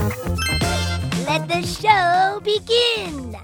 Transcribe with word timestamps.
Let 0.00 1.46
the 1.46 1.60
show 1.62 2.40
begin. 2.42 3.36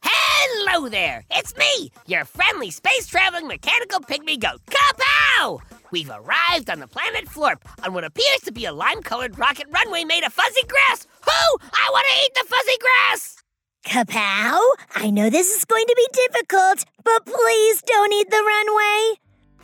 Hello 0.00 0.88
there! 0.88 1.24
It's 1.32 1.56
me, 1.56 1.90
your 2.06 2.24
friendly 2.24 2.70
space 2.70 3.08
traveling 3.08 3.48
mechanical 3.48 3.98
pygmy 3.98 4.38
goat, 4.38 4.60
Kapow! 4.66 5.58
We've 5.90 6.08
arrived 6.08 6.70
on 6.70 6.78
the 6.78 6.86
planet 6.86 7.26
Florp 7.26 7.62
on 7.82 7.92
what 7.92 8.04
appears 8.04 8.40
to 8.44 8.52
be 8.52 8.64
a 8.64 8.72
lime 8.72 9.02
colored 9.02 9.36
rocket 9.36 9.66
runway 9.70 10.04
made 10.04 10.22
of 10.22 10.32
fuzzy 10.32 10.62
grass. 10.68 11.08
Who? 11.24 11.58
I 11.72 11.88
want 11.90 12.06
to 12.10 12.24
eat 12.24 12.34
the 12.34 12.46
fuzzy 12.48 12.78
grass! 12.80 13.42
Kapow, 13.84 14.60
I 14.94 15.10
know 15.10 15.30
this 15.30 15.52
is 15.56 15.64
going 15.64 15.86
to 15.86 15.96
be 15.96 16.06
difficult, 16.12 16.84
but 17.02 17.26
please 17.26 17.82
don't 17.82 18.12
eat 18.12 18.30
the 18.30 18.36
runway. 18.36 19.18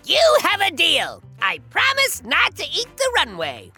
You 0.04 0.38
have 0.42 0.62
a 0.62 0.74
deal. 0.74 1.22
I 1.40 1.60
promise 1.70 2.24
not 2.24 2.56
to 2.56 2.64
eat 2.64 2.88
the 2.96 3.12
runway. 3.14 3.70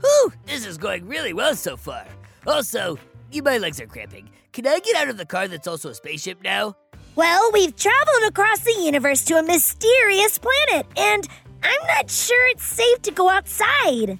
Whew, 0.00 0.32
this 0.46 0.66
is 0.66 0.78
going 0.78 1.06
really 1.06 1.32
well 1.32 1.54
so 1.54 1.76
far. 1.76 2.04
Also, 2.46 2.98
you, 3.30 3.42
my 3.42 3.58
legs 3.58 3.80
are 3.80 3.86
cramping. 3.86 4.28
Can 4.52 4.66
I 4.66 4.78
get 4.78 4.96
out 4.96 5.08
of 5.08 5.16
the 5.16 5.26
car 5.26 5.48
that's 5.48 5.66
also 5.66 5.90
a 5.90 5.94
spaceship 5.94 6.42
now? 6.42 6.76
Well, 7.16 7.50
we've 7.52 7.74
traveled 7.76 8.24
across 8.28 8.60
the 8.60 8.74
universe 8.80 9.24
to 9.26 9.34
a 9.34 9.42
mysterious 9.42 10.38
planet, 10.38 10.86
and 10.96 11.26
I'm 11.62 11.86
not 11.86 12.10
sure 12.10 12.48
it's 12.48 12.64
safe 12.64 13.02
to 13.02 13.10
go 13.10 13.28
outside. 13.28 14.18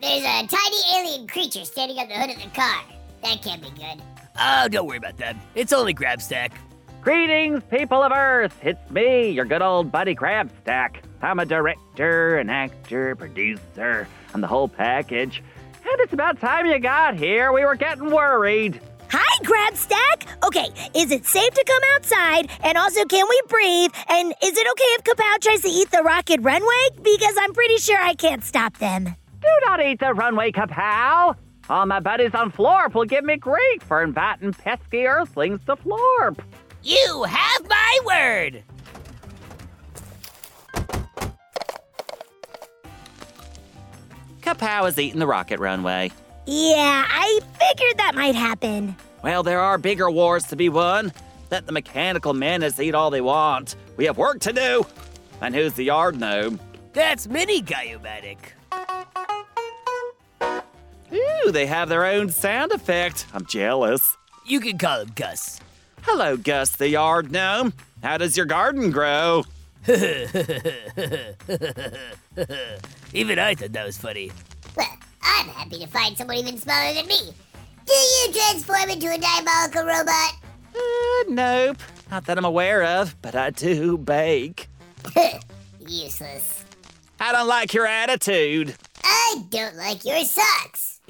There's 0.00 0.24
a 0.24 0.46
tiny 0.46 0.76
alien 0.96 1.26
creature 1.26 1.64
standing 1.64 1.98
on 1.98 2.08
the 2.08 2.14
hood 2.14 2.30
of 2.30 2.42
the 2.42 2.48
car. 2.50 2.82
That 3.22 3.42
can't 3.42 3.62
be 3.62 3.70
good. 3.70 4.02
Oh, 4.38 4.68
don't 4.68 4.86
worry 4.86 4.96
about 4.96 5.18
that. 5.18 5.36
It's 5.54 5.72
only 5.72 5.94
Grabstack. 5.94 6.52
Greetings, 7.02 7.62
people 7.70 8.02
of 8.02 8.12
Earth! 8.12 8.58
It's 8.62 8.90
me, 8.90 9.30
your 9.30 9.44
good 9.44 9.62
old 9.62 9.90
buddy 9.90 10.14
Grabstack. 10.14 11.02
I'm 11.22 11.38
a 11.38 11.46
director, 11.46 12.38
an 12.38 12.48
actor, 12.50 13.14
producer, 13.14 14.08
and 14.32 14.42
the 14.42 14.46
whole 14.46 14.68
package. 14.68 15.42
And 15.74 16.00
it's 16.00 16.12
about 16.12 16.40
time 16.40 16.66
you 16.66 16.78
got 16.78 17.16
here. 17.16 17.52
We 17.52 17.64
were 17.64 17.76
getting 17.76 18.10
worried. 18.10 18.80
Hi, 19.10 19.44
Grabstack. 19.44 20.46
Okay, 20.46 20.68
is 20.94 21.10
it 21.10 21.26
safe 21.26 21.52
to 21.52 21.64
come 21.66 21.82
outside? 21.94 22.48
And 22.62 22.78
also, 22.78 23.04
can 23.04 23.26
we 23.28 23.40
breathe? 23.48 23.90
And 24.08 24.32
is 24.42 24.56
it 24.56 24.70
okay 24.70 24.84
if 24.84 25.04
Kapow 25.04 25.40
tries 25.40 25.62
to 25.62 25.68
eat 25.68 25.90
the 25.90 26.02
rocket 26.02 26.40
runway? 26.42 26.88
Because 27.02 27.34
I'm 27.40 27.52
pretty 27.52 27.78
sure 27.78 27.98
I 28.00 28.14
can't 28.14 28.44
stop 28.44 28.78
them. 28.78 29.04
Do 29.40 29.48
not 29.66 29.82
eat 29.82 29.98
the 30.00 30.14
runway, 30.14 30.52
Kapow! 30.52 31.34
All 31.68 31.86
my 31.86 32.00
buddies 32.00 32.34
on 32.34 32.52
Florp 32.52 32.94
will 32.94 33.04
give 33.04 33.24
me 33.24 33.36
grief 33.36 33.82
for 33.82 34.02
inviting 34.02 34.52
pesky 34.52 35.06
Earthlings 35.06 35.64
to 35.66 35.76
Florp. 35.76 36.38
You 36.82 37.24
have 37.24 37.68
my 37.68 37.98
word! 38.04 38.62
Kapow 44.50 44.88
is 44.88 44.98
eating 44.98 45.20
the 45.20 45.28
rocket 45.28 45.60
runway. 45.60 46.10
Yeah, 46.44 47.06
I 47.08 47.38
figured 47.56 47.98
that 47.98 48.16
might 48.16 48.34
happen. 48.34 48.96
Well, 49.22 49.44
there 49.44 49.60
are 49.60 49.78
bigger 49.78 50.10
wars 50.10 50.42
to 50.46 50.56
be 50.56 50.68
won. 50.68 51.12
Let 51.52 51.66
the 51.66 51.72
mechanical 51.72 52.34
menace 52.34 52.80
eat 52.80 52.96
all 52.96 53.10
they 53.10 53.20
want. 53.20 53.76
We 53.96 54.06
have 54.06 54.18
work 54.18 54.40
to 54.40 54.52
do. 54.52 54.84
And 55.40 55.54
who's 55.54 55.74
the 55.74 55.84
yard 55.84 56.18
gnome? 56.18 56.58
That's 56.92 57.28
Mini 57.28 57.62
Guyumatic. 57.62 58.38
Ooh, 61.12 61.52
they 61.52 61.66
have 61.66 61.88
their 61.88 62.04
own 62.04 62.30
sound 62.30 62.72
effect. 62.72 63.26
I'm 63.32 63.46
jealous. 63.46 64.16
You 64.46 64.58
can 64.58 64.78
call 64.78 65.02
him 65.02 65.12
Gus. 65.14 65.60
Hello, 66.02 66.36
Gus 66.36 66.70
the 66.72 66.88
yard 66.88 67.30
gnome. 67.30 67.72
How 68.02 68.18
does 68.18 68.36
your 68.36 68.46
garden 68.46 68.90
grow? 68.90 69.44
Even 73.14 73.38
I 73.38 73.54
thought 73.54 73.72
that 73.72 73.86
was 73.86 73.96
funny. 73.96 74.30
Well, 74.76 74.86
I'm 75.22 75.48
happy 75.48 75.78
to 75.78 75.86
find 75.86 76.16
someone 76.16 76.36
even 76.36 76.58
smaller 76.58 76.92
than 76.92 77.06
me. 77.06 77.32
Do 77.86 77.94
you 77.94 78.32
transform 78.32 78.90
into 78.90 79.06
a 79.06 79.16
diabolical 79.16 79.84
robot? 79.84 80.32
Uh, 80.74 81.24
nope. 81.28 81.78
Not 82.10 82.26
that 82.26 82.36
I'm 82.36 82.44
aware 82.44 82.84
of, 82.84 83.16
but 83.22 83.34
I 83.34 83.50
do 83.50 83.96
bake. 83.96 84.68
Useless. 85.80 86.64
I 87.18 87.32
don't 87.32 87.48
like 87.48 87.72
your 87.72 87.86
attitude. 87.86 88.74
I 89.02 89.42
don't 89.48 89.76
like 89.76 90.04
your 90.04 90.22
socks. 90.24 91.00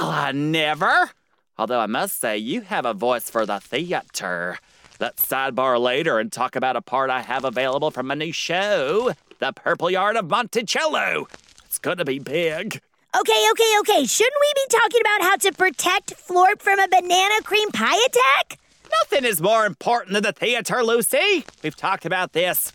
Well, 0.00 0.10
I 0.10 0.32
never. 0.32 1.10
Although 1.58 1.80
I 1.80 1.86
must 1.86 2.20
say, 2.20 2.38
you 2.38 2.62
have 2.62 2.86
a 2.86 2.94
voice 2.94 3.28
for 3.28 3.44
the 3.46 3.60
theater. 3.60 4.58
Let's 5.00 5.26
sidebar 5.26 5.80
later 5.80 6.20
and 6.20 6.30
talk 6.30 6.54
about 6.54 6.76
a 6.76 6.80
part 6.80 7.10
I 7.10 7.22
have 7.22 7.44
available 7.44 7.90
from 7.90 8.06
my 8.06 8.14
new 8.14 8.32
show, 8.32 9.12
The 9.40 9.52
Purple 9.52 9.90
Yard 9.90 10.16
of 10.16 10.30
Monticello. 10.30 11.26
It's 11.64 11.78
gonna 11.78 12.04
be 12.04 12.20
big. 12.20 12.80
Okay, 13.18 13.46
okay, 13.50 13.78
okay. 13.80 14.04
Shouldn't 14.06 14.40
we 14.40 14.52
be 14.54 14.78
talking 14.78 15.00
about 15.00 15.22
how 15.22 15.36
to 15.36 15.52
protect 15.52 16.14
Florp 16.16 16.62
from 16.62 16.78
a 16.78 16.86
banana 16.86 17.42
cream 17.42 17.70
pie 17.72 17.98
attack? 18.06 18.58
Nothing 19.02 19.24
is 19.24 19.40
more 19.40 19.66
important 19.66 20.14
than 20.14 20.22
the 20.22 20.32
theater, 20.32 20.84
Lucy. 20.84 21.44
We've 21.64 21.76
talked 21.76 22.06
about 22.06 22.32
this. 22.32 22.72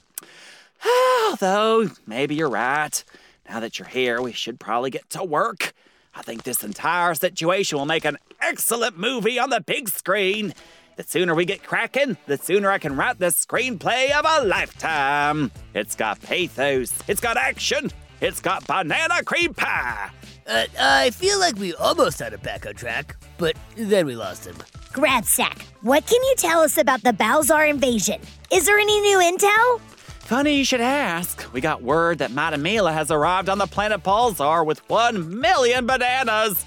Although, 1.30 1.90
maybe 2.06 2.36
you're 2.36 2.50
right. 2.50 3.02
Now 3.50 3.62
that 3.62 3.80
you're 3.80 3.88
here, 3.88 4.22
we 4.22 4.34
should 4.34 4.60
probably 4.60 4.90
get 4.90 5.10
to 5.12 5.24
work. 5.24 5.74
I 6.14 6.22
think 6.22 6.44
this 6.44 6.66
entire 6.66 7.16
situation 7.16 7.78
will 7.78 7.86
make 7.86 8.04
an 8.04 8.18
excellent 8.42 8.98
movie 8.98 9.40
on 9.40 9.50
the 9.50 9.62
big 9.62 9.88
screen. 9.88 10.54
The 11.00 11.08
sooner 11.08 11.34
we 11.34 11.46
get 11.46 11.64
cracking, 11.64 12.18
the 12.26 12.38
sooner 12.38 12.70
I 12.70 12.78
can 12.78 12.94
write 12.94 13.20
the 13.20 13.28
screenplay 13.28 14.12
of 14.12 14.26
a 14.28 14.46
lifetime. 14.46 15.50
It's 15.74 15.96
got 15.96 16.22
pathos, 16.22 16.92
it's 17.08 17.22
got 17.22 17.38
action, 17.38 17.90
it's 18.20 18.42
got 18.42 18.68
banana 18.68 19.24
cream 19.24 19.54
pie. 19.54 20.10
Uh, 20.46 20.66
I 20.78 21.12
feel 21.12 21.40
like 21.40 21.56
we 21.56 21.74
almost 21.76 22.20
had 22.20 22.34
him 22.34 22.42
back 22.42 22.66
on 22.66 22.74
track, 22.74 23.16
but 23.38 23.56
then 23.78 24.08
we 24.08 24.18
lost 24.18 24.46
him. 24.46 24.56
Grabstack, 24.92 25.62
what 25.84 26.06
can 26.06 26.22
you 26.22 26.36
tell 26.36 26.60
us 26.60 26.78
about 26.78 27.02
the 27.02 27.14
Balzar 27.14 27.70
invasion? 27.70 28.20
Is 28.52 28.66
there 28.66 28.78
any 28.78 29.00
new 29.00 29.20
intel? 29.20 29.80
Funny 30.20 30.58
you 30.58 30.66
should 30.66 30.82
ask. 30.82 31.46
We 31.54 31.62
got 31.62 31.82
word 31.82 32.18
that 32.18 32.32
Matamila 32.32 32.92
has 32.92 33.10
arrived 33.10 33.48
on 33.48 33.58
the 33.58 33.68
planet 33.68 34.04
Balzar 34.04 34.66
with 34.66 34.80
one 34.90 35.40
million 35.40 35.86
bananas. 35.86 36.66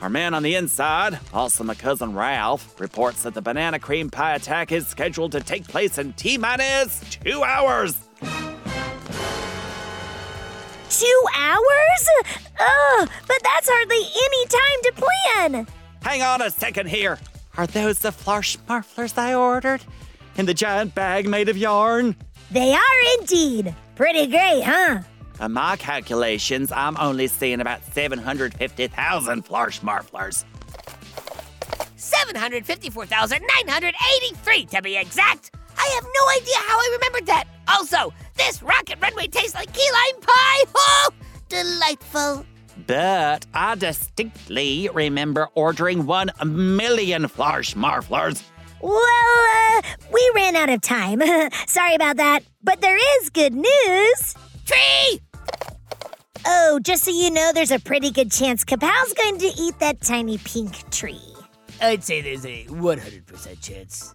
Our 0.00 0.08
man 0.08 0.32
on 0.32 0.44
the 0.44 0.54
inside, 0.54 1.18
also 1.34 1.64
my 1.64 1.74
cousin 1.74 2.14
Ralph, 2.14 2.80
reports 2.80 3.24
that 3.24 3.34
the 3.34 3.42
banana 3.42 3.80
cream 3.80 4.10
pie 4.10 4.36
attack 4.36 4.70
is 4.70 4.86
scheduled 4.86 5.32
to 5.32 5.40
take 5.40 5.66
place 5.66 5.98
in 5.98 6.12
T 6.12 6.38
minus 6.38 7.00
two 7.10 7.42
hours. 7.42 7.98
Two 10.88 11.22
hours? 11.36 12.08
Ugh, 12.60 13.08
but 13.26 13.38
that's 13.42 13.68
hardly 13.68 14.04
any 14.24 14.46
time 14.46 14.82
to 14.84 14.92
plan. 14.92 15.66
Hang 16.02 16.22
on 16.22 16.42
a 16.42 16.50
second 16.50 16.88
here. 16.88 17.18
Are 17.56 17.66
those 17.66 17.98
the 17.98 18.10
flarsh 18.10 18.56
marflers 18.68 19.18
I 19.18 19.34
ordered? 19.34 19.82
In 20.36 20.46
the 20.46 20.54
giant 20.54 20.94
bag 20.94 21.28
made 21.28 21.48
of 21.48 21.56
yarn? 21.56 22.14
They 22.52 22.72
are 22.72 23.18
indeed. 23.18 23.74
Pretty 23.96 24.28
great, 24.28 24.62
huh? 24.62 25.00
On 25.40 25.52
my 25.52 25.76
calculations, 25.76 26.72
I'm 26.72 26.96
only 26.96 27.26
seeing 27.28 27.60
about 27.60 27.84
750,000 27.92 29.44
flarsh 29.44 29.80
marflers. 29.82 30.44
754,983 31.96 34.64
to 34.66 34.82
be 34.82 34.96
exact. 34.96 35.50
I 35.76 35.86
have 35.94 36.04
no 36.04 36.28
idea 36.40 36.56
how 36.66 36.76
I 36.78 36.90
remembered 36.98 37.26
that. 37.26 37.44
Also, 37.68 38.12
this 38.36 38.62
rocket 38.62 38.98
runway 39.00 39.26
tastes 39.28 39.54
like 39.54 39.72
key 39.72 39.88
lime 39.92 40.20
pie. 40.22 40.64
Oh, 40.76 41.10
delightful. 41.48 42.44
But 42.86 43.46
I 43.54 43.74
distinctly 43.76 44.88
remember 44.92 45.48
ordering 45.54 46.06
one 46.06 46.30
million 46.44 47.24
flarsh 47.24 47.74
marflers. 47.74 48.42
Well, 48.80 49.76
uh, 49.76 49.82
we 50.12 50.30
ran 50.34 50.54
out 50.56 50.70
of 50.70 50.80
time. 50.82 51.20
Sorry 51.66 51.94
about 51.94 52.16
that. 52.18 52.40
But 52.62 52.80
there 52.80 52.96
is 53.20 53.30
good 53.30 53.54
news. 53.54 54.34
Tree! 54.66 55.20
Oh, 56.46 56.78
just 56.82 57.04
so 57.04 57.10
you 57.10 57.30
know, 57.30 57.52
there's 57.52 57.70
a 57.70 57.78
pretty 57.78 58.10
good 58.10 58.30
chance 58.30 58.64
Kapow's 58.64 59.12
going 59.14 59.38
to 59.38 59.46
eat 59.58 59.78
that 59.80 60.00
tiny 60.00 60.38
pink 60.38 60.88
tree. 60.90 61.20
I'd 61.80 62.02
say 62.02 62.20
there's 62.20 62.44
a 62.44 62.64
100% 62.66 63.60
chance. 63.60 64.14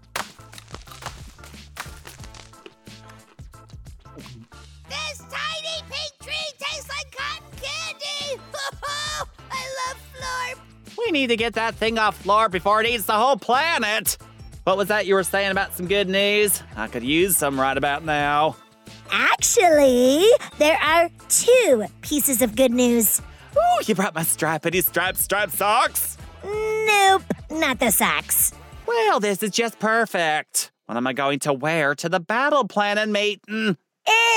This 4.89 5.19
tiny 5.19 5.81
pink 5.89 6.11
tree 6.21 6.51
tastes 6.59 6.89
like 6.89 7.15
cotton 7.15 7.59
candy. 7.61 8.41
I 9.51 9.87
love 9.87 9.99
Florp. 10.13 10.59
We 10.97 11.11
need 11.11 11.27
to 11.27 11.37
get 11.37 11.53
that 11.53 11.75
thing 11.75 11.97
off 11.97 12.21
Florp 12.23 12.51
before 12.51 12.81
it 12.81 12.87
eats 12.87 13.05
the 13.05 13.13
whole 13.13 13.37
planet. 13.37 14.17
What 14.65 14.77
was 14.77 14.87
that 14.87 15.05
you 15.05 15.15
were 15.15 15.23
saying 15.23 15.51
about 15.51 15.73
some 15.75 15.87
good 15.87 16.07
news? 16.07 16.63
I 16.75 16.87
could 16.87 17.03
use 17.03 17.35
some 17.37 17.59
right 17.59 17.77
about 17.77 18.03
now. 18.05 18.55
Actually, 19.13 20.25
there 20.57 20.77
are 20.81 21.07
two 21.29 21.85
pieces 22.01 22.41
of 22.41 22.55
good 22.55 22.71
news. 22.71 23.21
Ooh, 23.55 23.83
you 23.85 23.93
brought 23.93 24.15
my 24.15 24.23
stripety 24.23 24.83
strap 24.83 25.15
strap 25.17 25.51
socks. 25.51 26.17
Nope, 26.43 27.21
not 27.51 27.79
the 27.79 27.91
socks. 27.91 28.53
Well, 28.87 29.19
this 29.19 29.43
is 29.43 29.51
just 29.51 29.77
perfect. 29.77 30.71
What 30.87 30.97
am 30.97 31.05
I 31.05 31.13
going 31.13 31.37
to 31.39 31.53
wear 31.53 31.93
to 31.95 32.09
the 32.09 32.19
battle 32.19 32.67
planet 32.67 33.07
meeting? 33.07 33.39
Mm. 33.47 33.77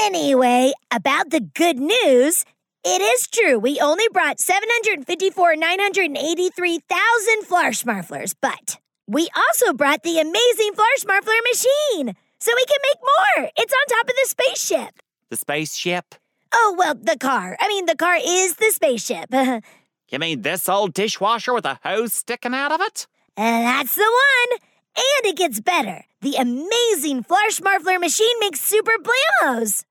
Anyway, 0.05 0.73
about 0.93 1.31
the 1.31 1.41
good 1.41 1.79
news, 1.79 2.45
it 2.85 3.01
is 3.01 3.27
true. 3.29 3.59
We 3.59 3.81
only 3.81 4.09
brought 4.13 4.41
754, 4.41 5.57
983,000 5.57 7.45
Flarschmarflers, 7.49 8.35
but 8.41 8.79
we 9.09 9.29
also 9.37 9.73
brought 9.73 10.03
the 10.03 10.21
amazing 10.21 10.73
Flarschmarfler 10.75 11.41
machine. 11.51 12.15
So 12.41 12.53
we 12.55 12.65
can 12.67 12.79
make 12.83 13.01
more. 13.03 13.51
It's 13.57 13.73
on 13.73 13.97
top 13.97 14.09
of 14.09 14.15
the 14.15 14.29
spaceship. 14.29 15.03
The 15.31 15.37
spaceship? 15.37 16.15
Oh, 16.53 16.75
well, 16.79 16.95
the 16.95 17.17
car. 17.19 17.57
I 17.61 17.69
mean, 17.69 17.87
the 17.87 17.97
car 17.97 18.17
is 18.17 18.57
the 18.57 18.71
spaceship. 18.73 19.33
You 20.09 20.21
mean 20.21 20.43
this 20.43 20.69
old 20.69 20.95
dishwasher 20.95 21.53
with 21.53 21.65
a 21.65 21.81
hose 21.83 22.15
sticking 22.15 22.55
out 22.55 22.71
of 22.71 22.81
it? 22.81 23.09
that's 23.37 23.97
the 23.97 24.03
one. 24.03 24.59
And 24.97 25.33
it 25.33 25.37
gets 25.37 25.61
better. 25.61 26.05
The 26.21 26.37
amazing 26.37 27.25
Flarschmarfler 27.25 27.99
machine 28.01 28.39
makes 28.39 28.61
super 28.61 28.93
blamos. 29.03 29.85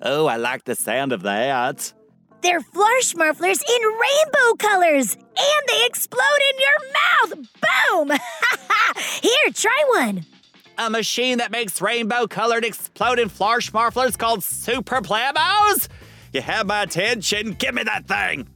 Oh, 0.00 0.26
I 0.26 0.36
like 0.36 0.64
the 0.64 0.76
sound 0.76 1.12
of 1.12 1.22
that. 1.22 1.92
They're 2.42 2.60
Flarschmarflers 2.60 3.60
in 3.68 3.82
rainbow 3.82 4.54
colors, 4.58 5.14
and 5.14 5.68
they 5.68 5.86
explode 5.86 6.40
in 6.50 6.60
your 6.60 7.38
mouth. 7.40 7.48
Boom! 8.08 8.18
Here, 9.22 9.50
try 9.52 9.84
one. 9.88 10.24
A 10.76 10.90
machine 10.90 11.38
that 11.38 11.52
makes 11.52 11.80
rainbow 11.80 12.26
colored 12.26 12.64
exploding 12.64 13.28
flarsh 13.28 13.70
marflers 13.70 14.18
called 14.18 14.42
Super 14.42 15.00
Blamos? 15.00 15.86
You 16.32 16.40
have 16.40 16.66
my 16.66 16.82
attention. 16.82 17.52
Give 17.52 17.74
me 17.74 17.84
that 17.84 18.08
thing. 18.08 18.48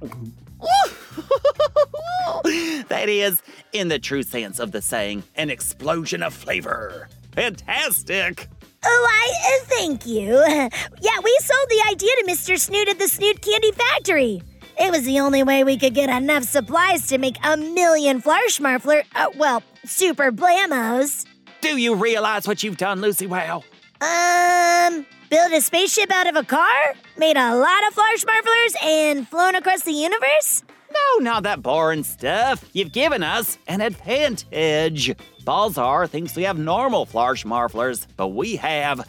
that 2.88 3.08
is, 3.08 3.42
in 3.72 3.88
the 3.88 3.98
true 3.98 4.22
sense 4.22 4.58
of 4.58 4.72
the 4.72 4.80
saying, 4.80 5.22
an 5.34 5.50
explosion 5.50 6.22
of 6.22 6.32
flavor. 6.32 7.08
Fantastic! 7.32 8.48
Oh, 8.84 9.08
I 9.10 9.60
uh, 9.60 9.64
thank 9.66 10.06
you. 10.06 10.32
Yeah, 11.02 11.18
we 11.22 11.38
sold 11.42 11.68
the 11.68 11.84
idea 11.90 12.10
to 12.10 12.24
Mr. 12.28 12.58
Snoot 12.58 12.88
at 12.88 12.98
the 12.98 13.08
Snoot 13.08 13.42
Candy 13.42 13.72
Factory. 13.72 14.40
It 14.82 14.90
was 14.90 15.04
the 15.04 15.20
only 15.20 15.44
way 15.44 15.62
we 15.62 15.78
could 15.78 15.94
get 15.94 16.10
enough 16.10 16.42
supplies 16.42 17.06
to 17.06 17.16
make 17.16 17.36
a 17.44 17.56
million 17.56 18.20
Flarschmarfler, 18.20 19.04
uh, 19.14 19.28
well, 19.36 19.62
super 19.84 20.32
blamos. 20.32 21.24
Do 21.60 21.76
you 21.76 21.94
realize 21.94 22.48
what 22.48 22.64
you've 22.64 22.78
done, 22.78 23.00
Lucy 23.00 23.28
Whale? 23.28 23.64
Um, 24.00 25.06
build 25.30 25.52
a 25.52 25.60
spaceship 25.60 26.10
out 26.10 26.26
of 26.26 26.34
a 26.34 26.42
car, 26.42 26.94
made 27.16 27.36
a 27.36 27.54
lot 27.54 27.86
of 27.86 27.94
Flarschmarflers, 27.94 28.82
and 28.82 29.28
flown 29.28 29.54
across 29.54 29.82
the 29.82 29.92
universe? 29.92 30.64
No, 30.92 31.24
not 31.24 31.44
that 31.44 31.62
boring 31.62 32.02
stuff. 32.02 32.68
You've 32.72 32.92
given 32.92 33.22
us 33.22 33.58
an 33.68 33.82
advantage. 33.82 35.14
Balzar 35.44 36.08
thinks 36.08 36.34
we 36.34 36.42
have 36.42 36.58
normal 36.58 37.06
flarsh 37.06 37.44
marflers, 37.44 38.08
but 38.16 38.28
we 38.28 38.56
have 38.56 39.08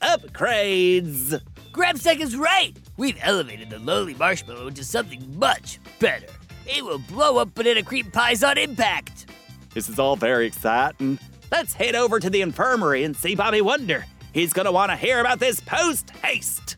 upgrades. 0.00 1.38
Grabstack 1.72 2.20
is 2.20 2.36
right. 2.36 2.72
We've 2.96 3.18
elevated 3.22 3.70
the 3.70 3.78
lowly 3.78 4.14
marshmallow 4.14 4.66
into 4.66 4.82
something 4.82 5.38
much 5.38 5.78
better. 6.00 6.26
It 6.66 6.84
will 6.84 6.98
blow 6.98 7.38
up 7.38 7.54
banana 7.54 7.82
cream 7.82 8.10
pies 8.10 8.42
on 8.42 8.58
impact. 8.58 9.26
This 9.72 9.88
is 9.88 9.98
all 9.98 10.16
very 10.16 10.46
exciting. 10.46 11.18
Let's 11.52 11.72
head 11.72 11.94
over 11.94 12.18
to 12.18 12.28
the 12.28 12.40
infirmary 12.42 13.04
and 13.04 13.16
see 13.16 13.36
Bobby 13.36 13.60
Wonder. 13.60 14.04
He's 14.32 14.52
gonna 14.52 14.72
want 14.72 14.90
to 14.90 14.96
hear 14.96 15.20
about 15.20 15.38
this 15.38 15.60
post 15.60 16.10
haste. 16.22 16.76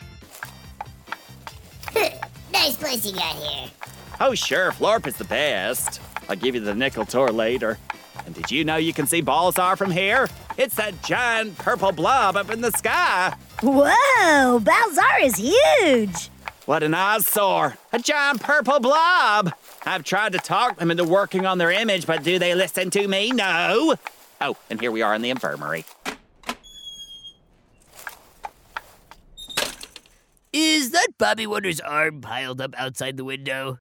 nice 2.53 2.77
place 2.77 3.07
you 3.07 3.15
got 3.15 3.35
here. 3.37 3.71
Oh, 4.21 4.35
sure, 4.35 4.73
Florp 4.73 5.07
is 5.07 5.17
the 5.17 5.25
best. 5.25 6.01
I'll 6.29 6.37
give 6.37 6.55
you 6.55 6.61
the 6.61 6.75
nickel 6.75 7.07
tour 7.07 7.31
later. 7.31 7.79
And 8.27 8.35
did 8.35 8.51
you 8.51 8.65
know 8.65 8.77
you 8.77 8.93
can 8.93 9.07
see 9.07 9.23
Balzar 9.23 9.77
from 9.77 9.91
here? 9.91 10.29
It's 10.59 10.75
that 10.77 11.03
giant 11.03 11.57
purple 11.59 11.93
blob 11.93 12.37
up 12.37 12.51
in 12.51 12.61
the 12.61 12.71
sky. 12.73 13.35
Whoa, 13.63 14.59
Balzar 14.59 15.23
is 15.23 15.37
huge. 15.37 16.31
What 16.67 16.83
an 16.83 16.95
eyesore! 16.95 17.77
A 17.93 17.99
giant 18.01 18.43
purple 18.43 18.81
blob! 18.81 19.55
I've 19.87 20.03
tried 20.03 20.33
to 20.33 20.39
talk 20.39 20.79
them 20.79 20.91
into 20.91 21.05
working 21.05 21.47
on 21.47 21.59
their 21.59 21.71
image, 21.71 22.05
but 22.05 22.25
do 22.25 22.41
they 22.41 22.57
listen 22.57 22.91
to 22.91 23.07
me? 23.07 23.31
No! 23.31 23.95
Oh, 24.41 24.57
and 24.69 24.81
here 24.81 24.91
we 24.91 25.01
are 25.03 25.15
in 25.15 25.23
the 25.23 25.31
infirmary. 25.31 25.85
Is 30.53 30.91
that 30.91 31.11
Bobby 31.17 31.47
Wonder's 31.47 31.81
arm 31.81 32.21
piled 32.21 32.61
up 32.61 32.75
outside 32.77 33.17
the 33.17 33.25
window? 33.25 33.79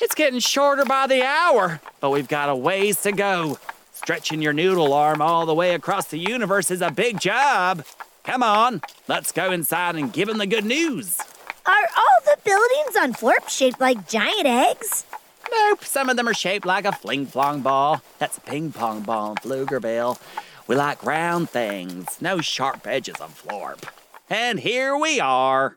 It's 0.00 0.14
getting 0.14 0.40
shorter 0.40 0.84
by 0.84 1.06
the 1.06 1.22
hour, 1.22 1.80
but 2.00 2.10
we've 2.10 2.28
got 2.28 2.50
a 2.50 2.54
ways 2.54 3.00
to 3.02 3.12
go. 3.12 3.58
Stretching 3.94 4.42
your 4.42 4.52
noodle 4.52 4.92
arm 4.92 5.22
all 5.22 5.46
the 5.46 5.54
way 5.54 5.74
across 5.74 6.08
the 6.08 6.18
universe 6.18 6.70
is 6.70 6.82
a 6.82 6.90
big 6.90 7.20
job. 7.20 7.86
Come 8.24 8.42
on, 8.42 8.80
let's 9.08 9.32
go 9.32 9.50
inside 9.50 9.96
and 9.96 10.12
give 10.12 10.28
him 10.28 10.38
the 10.38 10.46
good 10.46 10.64
news. 10.64 11.18
Are 11.66 11.88
all 11.96 12.20
the 12.24 12.38
buildings 12.44 12.96
on 13.00 13.14
Florp 13.14 13.48
shaped 13.48 13.80
like 13.80 14.08
giant 14.08 14.46
eggs? 14.46 15.04
Nope, 15.50 15.84
some 15.84 16.08
of 16.08 16.16
them 16.16 16.28
are 16.28 16.34
shaped 16.34 16.64
like 16.64 16.84
a 16.84 16.92
fling 16.92 17.26
flong 17.26 17.62
ball. 17.62 18.00
That's 18.18 18.38
a 18.38 18.40
ping 18.40 18.72
pong 18.72 19.02
ball 19.02 19.32
in 19.32 19.36
Pflugerville. 19.36 20.20
We 20.66 20.76
like 20.76 21.04
round 21.04 21.50
things, 21.50 22.22
no 22.22 22.40
sharp 22.40 22.86
edges 22.86 23.20
on 23.20 23.30
Florp. 23.30 23.84
And 24.30 24.60
here 24.60 24.96
we 24.96 25.20
are. 25.20 25.76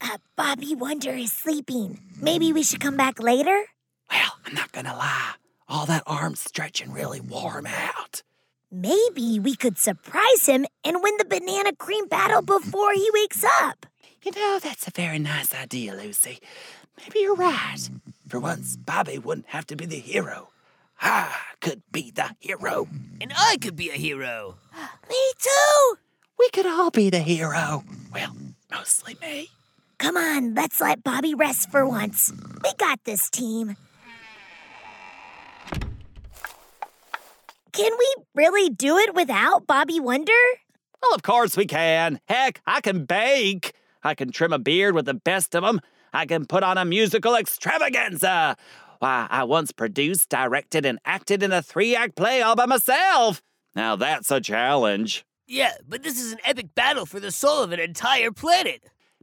Uh, 0.00 0.18
Bobby 0.36 0.74
Wonder 0.74 1.12
is 1.12 1.32
sleeping. 1.32 2.00
Maybe 2.20 2.52
we 2.52 2.62
should 2.62 2.80
come 2.80 2.96
back 2.96 3.20
later? 3.20 3.66
Well, 4.10 4.32
I'm 4.46 4.54
not 4.54 4.72
gonna 4.72 4.96
lie. 4.96 5.32
All 5.68 5.86
that 5.86 6.04
arm's 6.06 6.40
stretching 6.40 6.92
really 6.92 7.20
wore 7.20 7.52
warm 7.52 7.66
out. 7.66 8.22
Maybe 8.74 9.38
we 9.38 9.54
could 9.54 9.76
surprise 9.76 10.46
him 10.46 10.64
and 10.82 11.02
win 11.02 11.18
the 11.18 11.26
banana 11.26 11.76
cream 11.76 12.08
battle 12.08 12.40
before 12.40 12.94
he 12.94 13.06
wakes 13.12 13.44
up. 13.44 13.84
You 14.22 14.32
know, 14.32 14.58
that's 14.62 14.88
a 14.88 14.90
very 14.90 15.18
nice 15.18 15.54
idea, 15.54 15.94
Lucy. 15.94 16.40
Maybe 16.98 17.18
you're 17.20 17.34
right. 17.34 17.90
For 18.28 18.40
once, 18.40 18.78
Bobby 18.78 19.18
wouldn't 19.18 19.48
have 19.48 19.66
to 19.66 19.76
be 19.76 19.84
the 19.84 19.98
hero. 19.98 20.48
I 21.02 21.36
could 21.60 21.82
be 21.92 22.12
the 22.12 22.34
hero. 22.40 22.88
And 23.20 23.34
I 23.36 23.58
could 23.60 23.76
be 23.76 23.90
a 23.90 23.94
hero. 23.94 24.54
Me 25.10 25.32
too. 25.38 25.98
We 26.38 26.48
could 26.50 26.64
all 26.66 26.90
be 26.90 27.10
the 27.10 27.18
hero. 27.18 27.84
Well, 28.10 28.34
mostly 28.70 29.18
me. 29.20 29.50
Come 29.98 30.16
on, 30.16 30.54
let's 30.54 30.80
let 30.80 31.04
Bobby 31.04 31.34
rest 31.34 31.70
for 31.70 31.86
once. 31.86 32.32
We 32.64 32.72
got 32.78 33.04
this 33.04 33.28
team. 33.28 33.76
Can 37.72 37.90
we 37.98 38.14
really 38.34 38.68
do 38.68 38.98
it 38.98 39.14
without 39.14 39.66
Bobby 39.66 39.98
Wonder? 39.98 40.32
Well, 41.00 41.14
of 41.14 41.22
course 41.22 41.56
we 41.56 41.64
can. 41.64 42.20
Heck, 42.28 42.60
I 42.66 42.82
can 42.82 43.06
bake. 43.06 43.72
I 44.02 44.14
can 44.14 44.30
trim 44.30 44.52
a 44.52 44.58
beard 44.58 44.94
with 44.94 45.06
the 45.06 45.14
best 45.14 45.54
of 45.54 45.64
'em. 45.64 45.80
I 46.12 46.26
can 46.26 46.44
put 46.44 46.62
on 46.62 46.76
a 46.76 46.84
musical 46.84 47.34
extravaganza. 47.34 48.56
Why, 48.98 49.26
I 49.30 49.44
once 49.44 49.72
produced, 49.72 50.28
directed, 50.28 50.84
and 50.84 50.98
acted 51.06 51.42
in 51.42 51.50
a 51.50 51.62
three 51.62 51.96
act 51.96 52.14
play 52.14 52.42
all 52.42 52.54
by 52.54 52.66
myself. 52.66 53.42
Now 53.74 53.96
that's 53.96 54.30
a 54.30 54.40
challenge. 54.40 55.24
Yeah, 55.46 55.72
but 55.88 56.02
this 56.02 56.20
is 56.20 56.32
an 56.32 56.38
epic 56.44 56.74
battle 56.74 57.06
for 57.06 57.20
the 57.20 57.32
soul 57.32 57.62
of 57.62 57.72
an 57.72 57.80
entire 57.80 58.30
planet. 58.32 58.82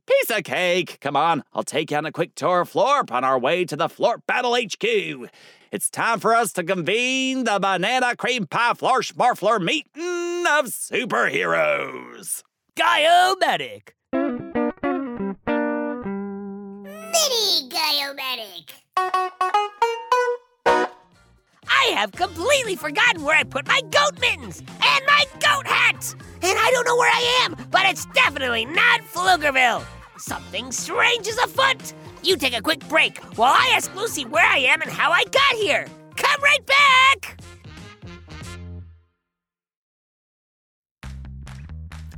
Piece 0.09 0.31
of 0.31 0.43
cake. 0.43 0.97
Come 1.01 1.15
on, 1.15 1.43
I'll 1.53 1.61
take 1.61 1.91
you 1.91 1.97
on 1.97 2.07
a 2.07 2.11
quick 2.11 2.33
tour 2.33 2.61
of 2.61 2.71
Florp 2.73 3.11
on 3.11 3.23
our 3.23 3.37
way 3.37 3.63
to 3.65 3.75
the 3.75 3.87
Florp 3.87 4.25
Battle 4.25 4.55
HQ. 4.55 5.29
It's 5.71 5.87
time 5.87 6.19
for 6.19 6.33
us 6.33 6.51
to 6.53 6.63
convene 6.63 7.43
the 7.43 7.59
Banana 7.59 8.15
Cream 8.15 8.47
Pie 8.47 8.73
Florsh 8.73 9.13
Marflor 9.13 9.63
meeting 9.63 10.45
of 10.47 10.65
superheroes. 10.65 12.41
Giomatic! 12.75 13.89
Mini 17.11 17.69
Giomatic. 17.69 18.71
I 21.67 21.91
have 21.93 22.13
completely 22.13 22.75
forgotten 22.75 23.23
where 23.23 23.37
I 23.37 23.43
put 23.43 23.67
my 23.67 23.81
goat 23.91 24.19
mittens 24.19 24.61
and 24.61 25.05
my 25.05 25.25
goat 25.33 25.67
hat! 25.67 26.15
And 26.41 26.57
I 26.57 26.71
don't 26.73 26.85
know 26.87 26.97
where 26.97 27.11
I 27.13 27.43
am, 27.43 27.55
but 27.69 27.85
it's 27.85 28.07
definitely 28.07 28.65
not 28.65 29.01
Pflugerville! 29.01 29.85
Something 30.19 30.73
strange 30.73 31.27
is 31.27 31.37
afoot! 31.37 31.93
You 32.23 32.35
take 32.35 32.53
a 32.53 32.61
quick 32.61 32.85
break 32.89 33.19
while 33.37 33.53
I 33.53 33.71
ask 33.73 33.95
Lucy 33.95 34.25
where 34.25 34.45
I 34.45 34.57
am 34.57 34.81
and 34.81 34.91
how 34.91 35.11
I 35.11 35.23
got 35.23 35.55
here! 35.55 35.87
Come 36.17 36.41
right 36.41 36.65
back! 36.65 37.39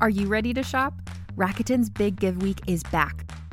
Are 0.01 0.09
you 0.09 0.25
ready 0.25 0.51
to 0.55 0.63
shop? 0.63 0.95
Rakuten's 1.35 1.91
Big 1.91 2.19
Give 2.19 2.41
Week 2.41 2.59
is 2.65 2.81
back. 2.81 3.31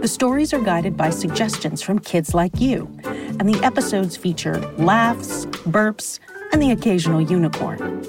The 0.00 0.06
stories 0.06 0.54
are 0.54 0.60
guided 0.60 0.96
by 0.96 1.10
suggestions 1.10 1.82
from 1.82 1.98
kids 1.98 2.32
like 2.32 2.60
you, 2.60 2.88
and 3.04 3.48
the 3.48 3.60
episodes 3.64 4.16
feature 4.16 4.60
laughs, 4.78 5.44
burps, 5.46 6.20
and 6.52 6.62
the 6.62 6.70
occasional 6.70 7.20
unicorn. 7.20 8.04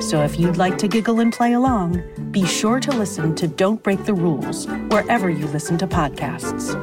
So 0.00 0.22
if 0.22 0.40
you'd 0.40 0.56
like 0.56 0.78
to 0.78 0.88
giggle 0.88 1.20
and 1.20 1.30
play 1.30 1.52
along, 1.52 2.02
be 2.30 2.46
sure 2.46 2.80
to 2.80 2.90
listen 2.90 3.34
to 3.34 3.46
Don't 3.46 3.82
Break 3.82 4.06
the 4.06 4.14
Rules 4.14 4.66
wherever 4.88 5.28
you 5.28 5.46
listen 5.48 5.76
to 5.76 5.86
podcasts. 5.86 6.74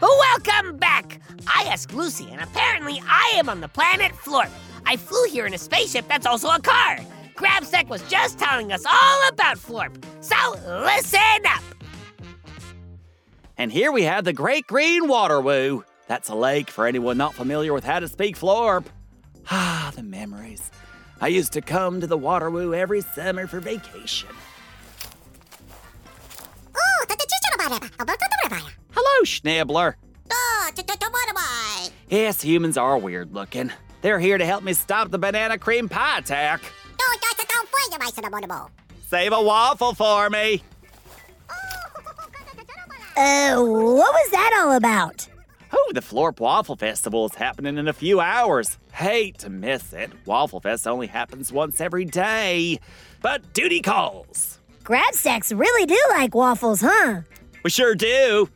Welcome 0.00 0.76
back! 0.76 1.20
I 1.48 1.64
asked 1.64 1.92
Lucy, 1.92 2.28
and 2.30 2.40
apparently 2.40 3.02
I 3.06 3.32
am 3.34 3.48
on 3.48 3.60
the 3.60 3.68
planet 3.68 4.12
Florp. 4.12 4.50
I 4.86 4.96
flew 4.96 5.24
here 5.24 5.46
in 5.46 5.54
a 5.54 5.58
spaceship 5.58 6.06
that's 6.06 6.26
also 6.26 6.48
a 6.48 6.60
car. 6.60 7.00
Grabstack 7.40 7.88
was 7.88 8.02
just 8.02 8.38
telling 8.38 8.70
us 8.70 8.84
all 8.84 9.28
about 9.28 9.56
Florp, 9.56 10.04
so 10.20 10.36
listen 10.84 11.46
up! 11.46 11.62
And 13.56 13.72
here 13.72 13.90
we 13.90 14.02
have 14.02 14.24
the 14.24 14.34
Great 14.34 14.66
Green 14.66 15.08
Water 15.08 15.40
Woo. 15.40 15.82
That's 16.06 16.28
a 16.28 16.34
lake 16.34 16.70
for 16.70 16.86
anyone 16.86 17.16
not 17.16 17.34
familiar 17.34 17.72
with 17.72 17.84
how 17.84 18.00
to 18.00 18.08
speak 18.08 18.36
Florp. 18.36 18.84
Ah, 19.50 19.90
the 19.96 20.02
memories. 20.02 20.70
I 21.22 21.28
used 21.28 21.54
to 21.54 21.62
come 21.62 22.02
to 22.02 22.06
the 22.06 22.18
Water 22.18 22.50
Woo 22.50 22.74
every 22.74 23.00
summer 23.00 23.46
for 23.46 23.58
vacation. 23.58 24.28
Oh, 26.76 27.04
Hello, 28.90 29.24
Schnibbler. 29.24 29.94
Yes, 32.10 32.42
humans 32.42 32.76
are 32.76 32.98
weird 32.98 33.32
looking. 33.32 33.72
They're 34.02 34.20
here 34.20 34.36
to 34.36 34.44
help 34.44 34.62
me 34.62 34.74
stop 34.74 35.10
the 35.10 35.18
banana 35.18 35.56
cream 35.56 35.88
pie 35.88 36.18
attack. 36.18 36.60
Save 39.08 39.32
a 39.32 39.42
waffle 39.42 39.94
for 39.94 40.30
me. 40.30 40.62
Uh, 43.16 43.56
what 43.56 44.14
was 44.14 44.30
that 44.30 44.56
all 44.60 44.72
about? 44.72 45.26
Oh, 45.72 45.92
the 45.94 46.00
Florp 46.00 46.40
Waffle 46.40 46.76
Festival 46.76 47.26
is 47.26 47.34
happening 47.34 47.76
in 47.76 47.86
a 47.86 47.92
few 47.92 48.20
hours. 48.20 48.78
Hate 48.92 49.38
to 49.38 49.50
miss 49.50 49.92
it. 49.92 50.10
Waffle 50.26 50.60
Fest 50.60 50.86
only 50.86 51.06
happens 51.06 51.52
once 51.52 51.80
every 51.80 52.04
day. 52.04 52.80
But 53.20 53.52
duty 53.52 53.80
calls. 53.80 54.58
Grabstacks 54.84 55.56
really 55.56 55.86
do 55.86 56.00
like 56.10 56.34
waffles, 56.34 56.80
huh? 56.80 57.20
We 57.62 57.70
sure 57.70 57.94
do. 57.94 58.48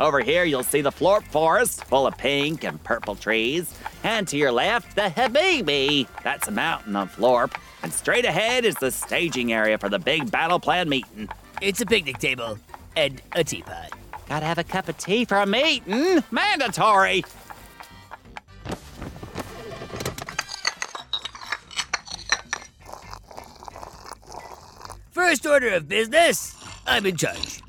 Over 0.00 0.20
here, 0.20 0.44
you'll 0.44 0.62
see 0.62 0.80
the 0.80 0.92
Florp 0.92 1.24
Forest, 1.24 1.84
full 1.84 2.06
of 2.06 2.16
pink 2.16 2.62
and 2.62 2.82
purple 2.84 3.16
trees. 3.16 3.74
And 4.04 4.28
to 4.28 4.36
your 4.36 4.52
left, 4.52 4.94
the 4.94 5.02
Habibi. 5.02 6.06
That's 6.22 6.46
a 6.46 6.52
mountain 6.52 6.94
of 6.94 7.14
Florp. 7.14 7.58
And 7.82 7.92
straight 7.92 8.24
ahead 8.24 8.64
is 8.64 8.76
the 8.76 8.92
staging 8.92 9.52
area 9.52 9.76
for 9.76 9.88
the 9.88 9.98
big 9.98 10.30
battle 10.30 10.60
plan 10.60 10.88
meeting. 10.88 11.28
It's 11.60 11.80
a 11.80 11.86
picnic 11.86 12.18
table 12.18 12.58
and 12.96 13.20
a 13.32 13.42
teapot. 13.42 13.92
Gotta 14.28 14.46
have 14.46 14.58
a 14.58 14.64
cup 14.64 14.88
of 14.88 14.96
tea 14.98 15.24
for 15.24 15.38
a 15.38 15.46
meeting. 15.46 16.22
Mandatory. 16.30 17.24
First 25.10 25.44
order 25.44 25.70
of 25.70 25.88
business 25.88 26.54
I'm 26.86 27.04
in 27.04 27.16
charge. 27.16 27.62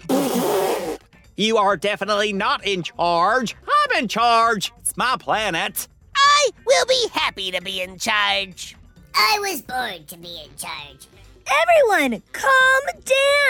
You 1.39 1.55
are 1.55 1.77
definitely 1.77 2.33
not 2.33 2.65
in 2.65 2.83
charge. 2.83 3.55
I'm 3.63 3.97
in 4.03 4.09
charge. 4.09 4.73
It's 4.79 4.97
my 4.97 5.15
planet. 5.17 5.87
I 6.13 6.49
will 6.65 6.85
be 6.85 7.07
happy 7.13 7.49
to 7.51 7.61
be 7.61 7.81
in 7.81 7.97
charge. 7.97 8.75
I 9.15 9.39
was 9.39 9.61
born 9.61 10.05
to 10.07 10.17
be 10.17 10.41
in 10.43 10.49
charge. 10.57 11.07
Everyone, 11.61 12.21
calm 12.33 12.81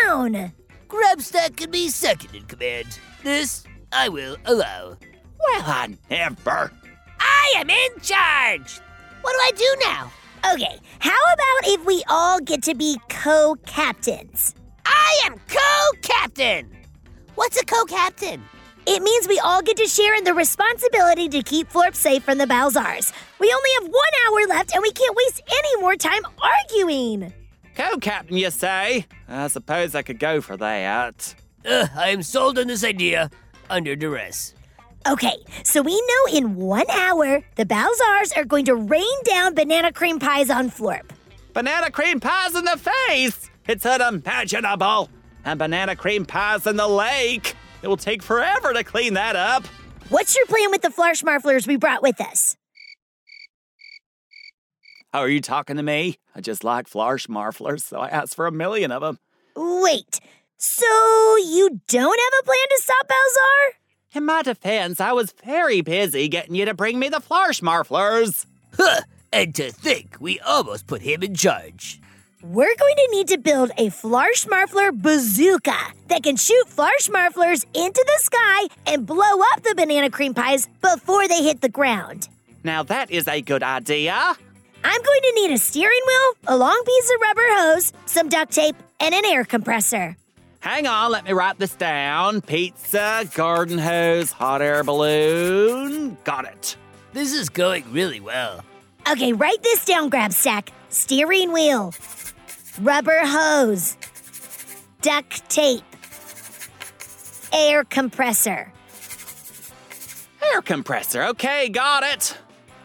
down. 0.06 0.54
Grabstack 0.88 1.58
can 1.58 1.72
be 1.72 1.90
second 1.90 2.36
in 2.36 2.44
command. 2.44 3.00
This 3.24 3.64
I 3.92 4.08
will 4.08 4.38
allow. 4.46 4.90
Well, 4.90 5.64
I 5.66 5.98
never. 6.12 6.72
I 7.20 7.54
am 7.56 7.72
in 7.72 7.90
charge. 8.04 8.82
What 9.22 9.32
do 9.32 9.40
I 9.40 9.52
do 9.58 9.76
now? 9.80 10.12
Okay, 10.54 10.80
how 11.00 11.34
about 11.34 11.74
if 11.74 11.84
we 11.88 12.04
all 12.08 12.40
get 12.40 12.62
to 12.64 12.76
be 12.76 13.00
co 13.10 13.56
captains? 13.66 14.54
I 14.86 15.22
am 15.26 15.40
co-captain. 15.48 16.79
What's 17.40 17.58
a 17.58 17.64
co-captain? 17.64 18.44
It 18.86 19.02
means 19.02 19.26
we 19.26 19.40
all 19.40 19.62
get 19.62 19.78
to 19.78 19.88
share 19.88 20.14
in 20.14 20.26
the 20.26 20.34
responsibility 20.34 21.30
to 21.30 21.42
keep 21.42 21.72
Florp 21.72 21.96
safe 21.96 22.22
from 22.22 22.38
the 22.38 22.44
Balzars. 22.44 23.14
We 23.40 23.50
only 23.50 23.70
have 23.80 23.84
one 23.84 24.14
hour 24.28 24.48
left 24.50 24.76
and 24.76 24.82
we 24.82 24.92
can't 24.92 25.16
waste 25.16 25.42
any 25.50 25.82
more 25.82 25.96
time 25.96 26.22
arguing. 26.38 27.34
Co 27.76 27.96
captain, 28.00 28.36
you 28.36 28.52
say? 28.52 29.06
I 29.30 29.48
suppose 29.48 29.96
I 29.96 30.02
could 30.02 30.20
go 30.20 30.42
for 30.42 30.58
that. 30.58 31.34
Uh, 31.66 31.88
I 31.96 32.10
am 32.10 32.24
sold 32.24 32.60
on 32.60 32.68
this 32.68 32.84
idea 32.84 33.32
under 33.70 33.96
duress. 33.96 34.54
Okay, 35.08 35.38
so 35.64 35.82
we 35.82 35.96
know 35.96 36.38
in 36.38 36.58
one 36.58 36.90
hour 36.92 37.42
the 37.56 37.66
Balzars 37.66 38.36
are 38.36 38.44
going 38.44 38.66
to 38.66 38.76
rain 38.76 39.24
down 39.24 39.56
banana 39.56 39.94
cream 39.94 40.20
pies 40.20 40.50
on 40.50 40.70
Florp. 40.70 41.10
Banana 41.54 41.90
cream 41.90 42.20
pies 42.20 42.54
in 42.54 42.66
the 42.66 42.78
face! 43.08 43.50
It's 43.66 43.86
unimaginable! 43.86 45.10
And 45.46 45.60
banana 45.60 45.96
cream 45.96 46.26
pies 46.26 46.68
in 46.68 46.76
the 46.76 46.88
lake! 46.88 47.56
It 47.82 47.88
will 47.88 47.98
take 47.98 48.22
forever 48.22 48.74
to 48.74 48.84
clean 48.84 49.14
that 49.14 49.36
up. 49.36 49.66
What's 50.10 50.36
your 50.36 50.46
plan 50.48 50.72
with 50.72 50.82
the 50.82 50.90
Flarschmarflers 50.90 51.68
we 51.68 51.78
brought 51.78 52.02
with 52.02 52.20
us? 52.20 52.56
How 55.14 55.20
are 55.20 55.30
you 55.30 55.42
talking 55.42 55.78
to 55.78 55.84
me? 55.84 56.18
I 56.36 56.42
just 56.42 56.64
like 56.64 56.90
Flarschmarflers, 56.90 57.82
so 57.82 58.00
I 58.00 58.10
asked 58.10 58.36
for 58.36 58.46
a 58.46 58.52
million 58.52 58.92
of 58.92 59.02
them. 59.02 59.18
Wait, 59.56 60.20
so 60.58 60.86
you 61.38 61.82
don't 61.88 62.20
have 62.20 62.40
a 62.42 62.46
plan 62.46 62.68
to 62.70 62.82
stop 62.82 63.08
Balzar? 63.08 64.18
In 64.18 64.26
my 64.26 64.42
defense, 64.42 65.00
I 65.00 65.14
was 65.14 65.34
very 65.44 65.82
busy 65.82 66.28
getting 66.28 66.56
you 66.56 66.66
to 66.66 66.74
bring 66.74 67.00
me 67.00 67.10
the 67.10 67.22
Flarschmarflers. 67.22 68.46
Huh! 68.76 69.02
And 69.32 69.54
to 69.56 69.72
think 69.72 70.18
we 70.20 70.40
almost 70.40 70.88
put 70.88 71.02
him 71.02 71.24
in 71.24 71.36
charge. 71.36 72.02
We're 72.42 72.74
going 72.78 72.96
to 72.96 73.08
need 73.12 73.28
to 73.30 73.38
build 73.38 73.72
a 73.78 73.88
Flarschmarfler 73.88 74.94
bazooka 74.94 75.76
that 76.08 76.24
can 76.24 76.38
shoot 76.38 76.68
Flarschmarflers 76.70 77.66
into 77.74 78.06
the 78.06 78.20
sky 78.22 78.68
and 78.88 79.06
blow 79.06 79.42
up 79.52 79.62
the 79.64 79.76
banana 79.76 80.10
cream 80.10 80.34
pies 80.34 80.70
before 80.82 81.28
they 81.28 81.44
hit 81.44 81.60
the 81.60 81.68
ground. 81.68 82.30
Now 82.64 82.82
that 82.84 83.12
is 83.12 83.28
a 83.28 83.42
good 83.42 83.62
idea. 83.62 84.14
I'm 84.14 85.02
going 85.02 85.22
to 85.22 85.32
need 85.36 85.52
a 85.52 85.58
steering 85.58 86.00
wheel, 86.08 86.34
a 86.48 86.58
long 86.58 86.82
piece 86.86 87.12
of 87.14 87.22
rubber 87.22 87.46
hose, 87.46 87.94
some 88.06 88.30
duct 88.30 88.54
tape, 88.54 88.78
and 89.02 89.14
an 89.14 89.26
air 89.26 89.44
compressor. 89.44 90.16
Hang 90.62 90.88
on, 90.88 91.12
let 91.12 91.26
me 91.26 91.34
write 91.34 91.60
this 91.60 91.76
down. 91.76 92.40
Pizza, 92.40 93.30
garden 93.36 93.78
hose, 93.78 94.32
hot 94.32 94.62
air 94.62 94.86
balloon. 94.86 96.18
Got 96.24 96.46
it. 96.46 96.78
This 97.12 97.34
is 97.34 97.50
going 97.50 97.92
really 97.92 98.22
well. 98.22 98.64
Okay, 99.12 99.34
write 99.34 99.62
this 99.62 99.84
down, 99.84 100.10
Grabstack. 100.10 100.70
Steering 100.90 101.52
wheel, 101.54 101.92
rubber 102.82 103.20
hose, 103.24 103.98
duct 105.02 105.50
tape, 105.50 105.84
air 107.54 107.84
compressor. 107.84 108.72
Air 110.54 110.62
compressor. 110.62 111.24
Okay, 111.24 111.70
got 111.70 112.04
it. 112.04 112.38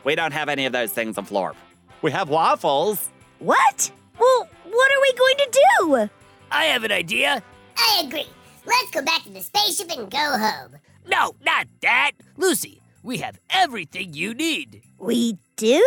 We 0.05 0.15
don't 0.15 0.33
have 0.33 0.49
any 0.49 0.67
of 0.67 0.73
those 0.73 0.93
things 0.93 1.17
on 1.19 1.27
Florp. 1.27 1.55
We 2.03 2.11
have 2.11 2.29
waffles. 2.29 3.09
What? 3.39 3.91
Well, 4.19 4.49
what 4.65 4.93
are 4.93 5.01
we 5.01 5.13
going 5.15 5.37
to 5.37 5.61
do? 5.79 6.11
I 6.51 6.65
have 6.67 6.85
an 6.85 6.93
idea. 6.93 7.43
I 7.77 8.03
agree. 8.07 8.27
Let's 8.67 8.91
go 8.91 9.03
back 9.03 9.23
to 9.25 9.31
the 9.31 9.41
spaceship 9.41 9.91
and 9.91 10.11
go 10.11 10.19
home. 10.19 10.77
No, 11.07 11.35
not 11.45 11.67
that. 11.83 12.13
Lucy, 12.37 12.81
we 13.03 13.19
have 13.19 13.39
everything 13.51 14.15
you 14.15 14.35
need. 14.35 14.83
We 14.99 15.39
do? 15.57 15.85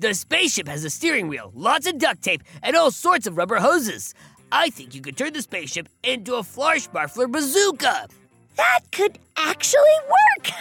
The 0.00 0.14
spaceship 0.14 0.68
has 0.68 0.84
a 0.84 0.90
steering 0.90 1.26
wheel, 1.26 1.50
lots 1.56 1.88
of 1.88 1.98
duct 1.98 2.22
tape, 2.22 2.44
and 2.62 2.76
all 2.76 2.92
sorts 2.92 3.26
of 3.26 3.36
rubber 3.36 3.56
hoses. 3.56 4.14
I 4.52 4.70
think 4.70 4.94
you 4.94 5.00
could 5.00 5.16
turn 5.16 5.32
the 5.32 5.42
spaceship 5.42 5.88
into 6.04 6.36
a 6.36 6.42
Flarschmarfler 6.42 7.30
bazooka. 7.30 8.06
That 8.56 8.80
could 8.92 9.18
actually 9.36 9.98
work! 10.06 10.52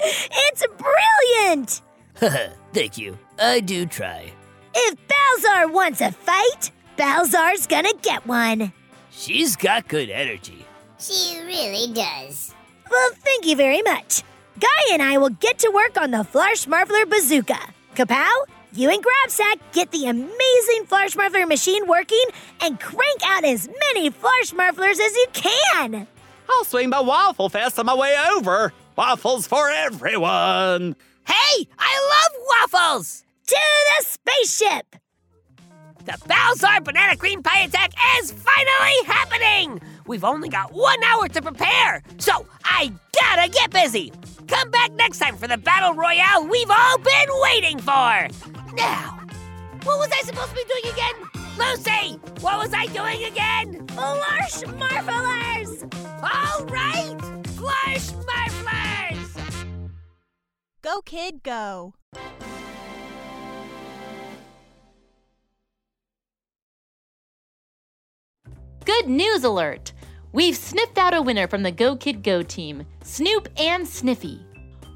it's 0.00 0.64
brilliant! 0.76 1.82
Thank 2.72 2.98
you. 2.98 3.18
I 3.38 3.58
do 3.58 3.84
try. 3.84 4.32
If 4.74 4.96
Balzar 5.08 5.72
wants 5.72 6.00
a 6.00 6.12
fight, 6.12 6.70
Balzar's 6.96 7.66
gonna 7.66 7.94
get 8.00 8.24
one. 8.26 8.72
She's 9.10 9.56
got 9.56 9.88
good 9.88 10.08
energy. 10.08 10.64
She 11.00 11.40
really 11.44 11.92
does. 11.92 12.54
Well, 12.88 13.10
thank 13.24 13.44
you 13.44 13.56
very 13.56 13.82
much. 13.82 14.22
Guy 14.60 14.92
and 14.92 15.02
I 15.02 15.18
will 15.18 15.30
get 15.30 15.58
to 15.60 15.70
work 15.70 16.00
on 16.00 16.12
the 16.12 16.18
Flarschmarfler 16.18 17.08
bazooka. 17.10 17.58
Kapow, 17.94 18.28
you 18.78 18.90
and 18.90 19.02
Grabstack 19.02 19.56
get 19.72 19.90
the 19.90 20.06
amazing 20.06 20.84
Flarschmarfler 20.86 21.48
machine 21.48 21.86
working 21.88 22.24
and 22.62 22.78
crank 22.78 23.20
out 23.24 23.44
as 23.44 23.68
many 23.68 24.10
Flarschmarflers 24.10 25.00
as 25.00 25.16
you 25.16 25.26
can. 25.32 26.06
I'll 26.48 26.64
swing 26.64 26.88
by 26.90 27.00
Waffle 27.00 27.48
Fest 27.48 27.78
on 27.78 27.86
my 27.86 27.94
way 27.94 28.16
over. 28.32 28.72
Waffles 28.94 29.46
for 29.48 29.68
everyone. 29.68 30.94
Hey, 31.26 31.66
I 31.78 32.30
love 32.30 32.70
waffles! 32.72 33.24
To 33.48 33.56
the 33.56 34.04
spaceship! 34.04 34.96
The 36.04 36.12
Balzar 36.26 36.82
Banana 36.82 37.16
Cream 37.16 37.42
Pie 37.42 37.64
attack 37.64 37.92
is 38.18 38.30
finally 38.32 39.06
happening! 39.06 39.80
We've 40.06 40.24
only 40.24 40.48
got 40.48 40.72
one 40.72 41.02
hour 41.04 41.28
to 41.28 41.42
prepare, 41.42 42.02
so 42.18 42.46
I 42.64 42.92
gotta 43.12 43.50
get 43.50 43.70
busy! 43.70 44.12
Come 44.46 44.70
back 44.70 44.92
next 44.92 45.18
time 45.18 45.36
for 45.36 45.48
the 45.48 45.58
battle 45.58 45.94
royale 45.94 46.46
we've 46.46 46.70
all 46.70 46.98
been 46.98 47.28
waiting 47.42 47.78
for! 47.78 48.57
Now, 48.74 49.20
what 49.84 49.98
was 49.98 50.10
I 50.12 50.22
supposed 50.22 50.50
to 50.50 50.54
be 50.54 50.64
doing 50.64 50.92
again? 50.92 51.14
Lucy, 51.58 52.18
what 52.40 52.58
was 52.58 52.72
I 52.74 52.86
doing 52.86 53.24
again? 53.24 53.86
Flarschmarflers! 53.88 55.82
All 56.22 56.64
right, 56.66 57.18
Flarschmarflers! 57.56 59.36
Go, 60.82 61.00
kid, 61.02 61.42
go. 61.42 61.94
Good 68.84 69.08
news 69.08 69.44
alert! 69.44 69.92
We've 70.32 70.56
sniffed 70.56 70.98
out 70.98 71.14
a 71.14 71.22
winner 71.22 71.48
from 71.48 71.62
the 71.62 71.72
Go 71.72 71.96
Kid 71.96 72.22
Go 72.22 72.42
team 72.42 72.84
Snoop 73.02 73.48
and 73.58 73.88
Sniffy. 73.88 74.47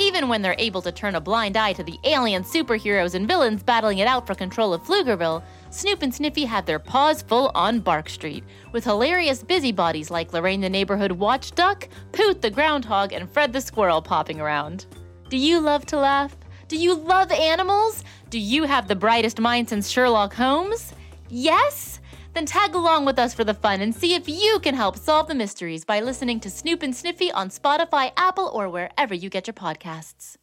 Even 0.00 0.28
when 0.28 0.42
they're 0.42 0.54
able 0.58 0.80
to 0.82 0.92
turn 0.92 1.16
a 1.16 1.20
blind 1.20 1.56
eye 1.56 1.72
to 1.72 1.82
the 1.82 1.98
alien 2.04 2.44
superheroes 2.44 3.14
and 3.14 3.26
villains 3.26 3.64
battling 3.64 3.98
it 3.98 4.06
out 4.06 4.26
for 4.26 4.34
control 4.34 4.72
of 4.72 4.82
Pflugerville, 4.84 5.42
Snoop 5.70 6.02
and 6.02 6.14
Sniffy 6.14 6.44
have 6.44 6.66
their 6.66 6.78
paws 6.78 7.22
full 7.22 7.50
on 7.54 7.80
Bark 7.80 8.08
Street, 8.08 8.44
with 8.70 8.84
hilarious 8.84 9.42
busybodies 9.42 10.08
like 10.08 10.32
Lorraine 10.32 10.60
the 10.60 10.70
neighborhood 10.70 11.10
watch 11.10 11.50
duck, 11.50 11.88
Poot 12.12 12.40
the 12.40 12.50
groundhog, 12.50 13.12
and 13.12 13.28
Fred 13.30 13.52
the 13.52 13.60
squirrel 13.60 14.00
popping 14.00 14.40
around. 14.40 14.86
Do 15.30 15.36
you 15.36 15.58
love 15.58 15.84
to 15.86 15.98
laugh? 15.98 16.36
Do 16.68 16.76
you 16.76 16.94
love 16.94 17.32
animals? 17.32 18.04
Do 18.30 18.38
you 18.38 18.64
have 18.64 18.86
the 18.86 18.94
brightest 18.94 19.40
mind 19.40 19.68
since 19.68 19.88
Sherlock 19.88 20.32
Holmes? 20.32 20.94
Yes? 21.28 21.97
Then 22.34 22.46
tag 22.46 22.74
along 22.74 23.04
with 23.04 23.18
us 23.18 23.34
for 23.34 23.44
the 23.44 23.54
fun 23.54 23.80
and 23.80 23.94
see 23.94 24.14
if 24.14 24.28
you 24.28 24.58
can 24.62 24.74
help 24.74 24.96
solve 24.96 25.28
the 25.28 25.34
mysteries 25.34 25.84
by 25.84 26.00
listening 26.00 26.40
to 26.40 26.50
Snoop 26.50 26.82
and 26.82 26.94
Sniffy 26.94 27.30
on 27.32 27.50
Spotify, 27.50 28.12
Apple, 28.16 28.50
or 28.54 28.68
wherever 28.68 29.14
you 29.14 29.28
get 29.30 29.46
your 29.46 29.54
podcasts. 29.54 30.36